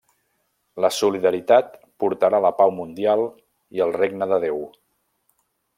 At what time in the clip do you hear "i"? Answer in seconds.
3.79-3.87